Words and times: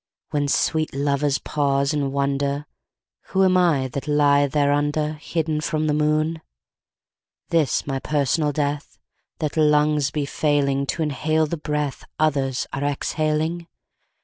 When 0.31 0.47
sweet 0.47 0.95
lovers 0.95 1.37
pause 1.37 1.93
and 1.93 2.11
wonder 2.11 2.65
Who 3.25 3.43
am 3.43 3.55
I 3.55 3.87
that 3.89 4.07
lie 4.07 4.47
thereunder, 4.47 5.13
Hidden 5.21 5.61
from 5.61 5.85
the 5.85 5.93
moon? 5.93 6.41
This 7.49 7.85
my 7.85 7.99
personal 7.99 8.51
death? 8.51 8.97
That 9.37 9.55
lungs 9.55 10.09
be 10.09 10.25
failing 10.25 10.87
To 10.87 11.03
inhale 11.03 11.45
the 11.45 11.55
breath 11.55 12.03
Others 12.17 12.65
are 12.73 12.83
exhaling? 12.83 13.67